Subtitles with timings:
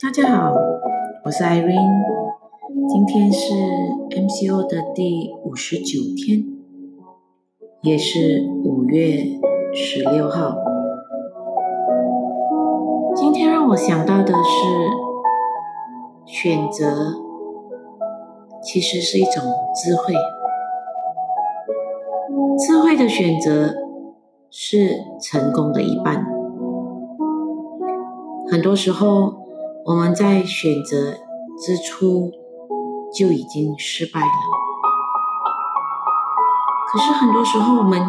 [0.00, 0.54] 大家好，
[1.24, 2.04] 我是 Irene，
[2.88, 3.52] 今天是
[4.10, 6.44] MCO 的第五十九天，
[7.82, 9.24] 也是五月
[9.74, 10.54] 十六号。
[13.16, 14.60] 今天让我想到的是，
[16.26, 17.14] 选择
[18.62, 19.42] 其实是一种
[19.74, 20.14] 智慧，
[22.56, 23.74] 智慧的选择
[24.48, 26.24] 是成功的一半。
[28.48, 29.47] 很多时候。
[29.84, 31.12] 我们在选择
[31.58, 32.30] 之初
[33.12, 34.26] 就已经失败了，
[36.92, 38.00] 可是很多时候我们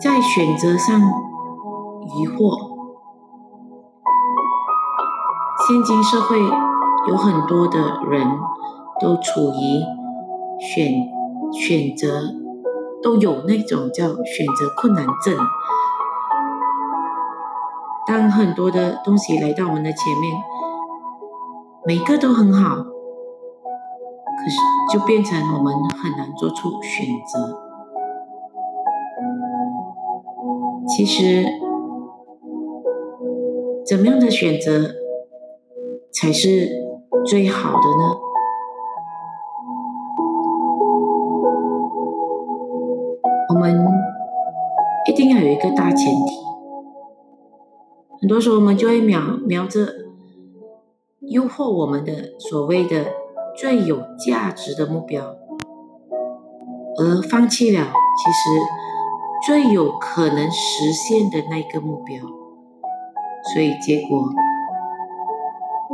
[0.00, 2.72] 在选择上疑惑。
[5.66, 6.40] 现今社会
[7.08, 8.26] 有很多的人
[9.00, 9.80] 都处于
[10.60, 10.92] 选
[11.52, 12.20] 选择
[13.00, 15.38] 都有那种叫选择困难症。
[18.12, 20.34] 当很多的东西来到我们的前面，
[21.86, 22.84] 每个都很好，可
[24.50, 24.58] 是
[24.92, 27.58] 就变成我们很难做出选择。
[30.86, 31.46] 其实，
[33.86, 34.90] 怎么样的选择
[36.12, 36.68] 才是
[37.24, 38.14] 最好的呢？
[43.48, 43.86] 我们
[45.08, 46.41] 一定要有一个大前提。
[48.22, 49.80] 很多时候，我们就会瞄瞄着
[51.22, 53.06] 诱惑我们的所谓的
[53.56, 55.34] 最有价值的目标，
[56.98, 58.48] 而放弃了其实
[59.44, 62.22] 最有可能实现的那个目标，
[63.52, 64.28] 所以结果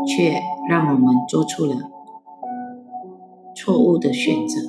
[0.07, 1.77] 却让我们做出了
[3.57, 4.61] 错误的选择，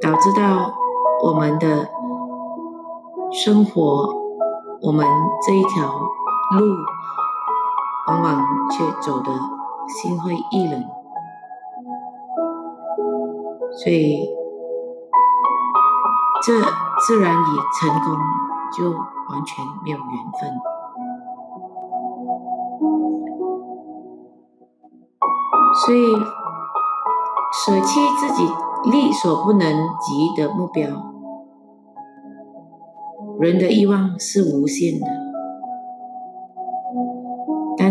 [0.00, 0.72] 导致到
[1.24, 1.90] 我们的
[3.30, 4.14] 生活，
[4.80, 5.06] 我们
[5.46, 6.00] 这一条。
[6.58, 6.76] 路
[8.08, 9.32] 往往却走得
[9.88, 10.84] 心灰意冷，
[13.72, 14.28] 所以
[16.42, 16.52] 这
[17.00, 18.16] 自然与成功
[18.72, 20.06] 就完全没有缘
[20.40, 20.60] 分。
[25.86, 26.14] 所以
[27.52, 28.44] 舍弃自己
[28.90, 30.86] 力所不能及的目标，
[33.40, 35.21] 人的欲望是无限的。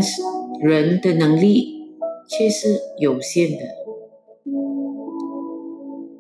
[0.02, 0.24] 但是
[0.60, 1.94] 人的能力
[2.28, 3.58] 却是有限的。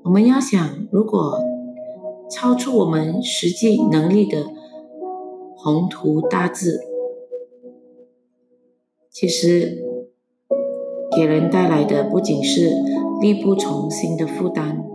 [0.03, 1.40] 我们要想，如果
[2.30, 4.46] 超出我们实际能力的
[5.58, 6.80] 宏图大志，
[9.09, 9.84] 其实
[11.18, 12.70] 给人带来的不仅是
[13.20, 14.86] 力不从心的负担，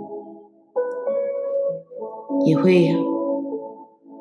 [2.45, 2.95] 也会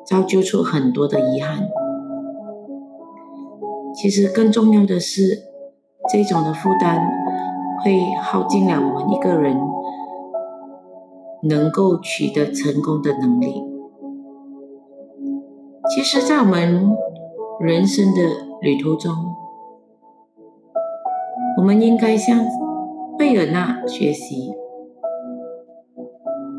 [0.04, 1.68] 造就出很多的遗憾。
[3.96, 5.44] 其实更重要的是，
[6.12, 7.00] 这种的负担
[7.82, 9.58] 会耗尽了我们一个人
[11.42, 13.64] 能够取得成功的能力。
[15.88, 16.94] 其实，在我们
[17.58, 18.20] 人生的
[18.60, 19.12] 旅途中，
[21.56, 22.44] 我们应该向
[23.16, 24.52] 贝尔纳学习，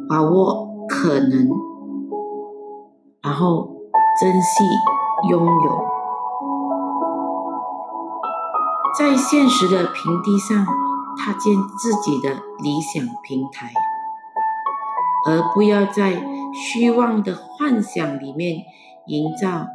[0.09, 1.49] 把握可能，
[3.21, 3.69] 然后
[4.19, 4.63] 珍惜
[5.29, 5.96] 拥有。
[8.97, 10.65] 在现实的平地上
[11.15, 13.71] 踏建自己的理想平台，
[15.27, 18.63] 而不要在虚妄的幻想里面
[19.05, 19.67] 营造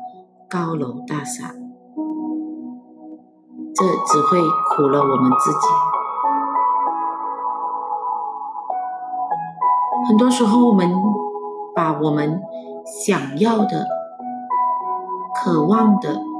[0.50, 1.52] 高楼大厦，
[3.76, 4.40] 这只会
[4.74, 5.68] 苦了我们自己。
[10.08, 10.92] 很多时候，我们
[11.76, 12.42] 把我们
[12.84, 13.86] 想要的、
[15.36, 16.31] 渴望的。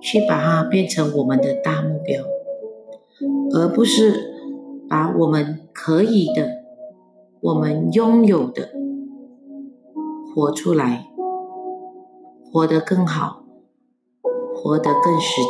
[0.00, 2.22] 去把它变成我们的大目标，
[3.54, 4.34] 而不是
[4.88, 6.62] 把我们可以的、
[7.40, 8.70] 我们拥有的
[10.34, 11.06] 活出来，
[12.52, 13.42] 活得更好，
[14.54, 15.48] 活得更实际。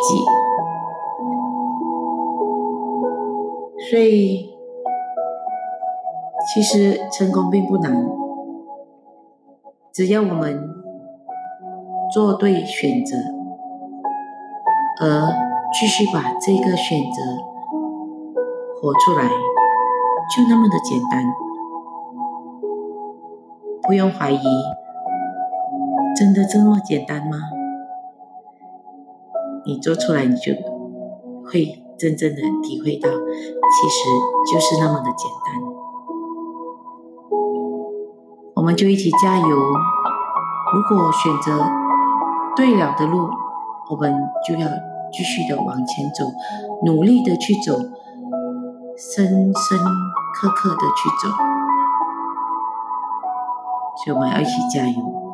[3.90, 4.50] 所以，
[6.52, 8.06] 其实成功并不难，
[9.92, 10.68] 只要我们
[12.12, 13.39] 做对选择。
[15.00, 15.32] 而
[15.72, 17.22] 继续把这个选择
[18.80, 21.24] 活出来，就那么的简单，
[23.82, 24.38] 不用怀疑，
[26.18, 27.38] 真的这么简单吗？
[29.64, 30.52] 你做出来，你就
[31.50, 35.62] 会真正的体会到，其实就是那么的简单。
[38.56, 39.48] 我们就一起加油。
[39.48, 41.64] 如果选择
[42.54, 43.30] 对了的路，
[43.90, 44.14] 我们
[44.46, 44.68] 就要。
[45.12, 46.24] 继续的往前走，
[46.84, 47.76] 努力的去走，
[48.96, 49.78] 深深
[50.34, 51.28] 刻刻的去走。
[54.04, 55.29] 所以我们要一起加油。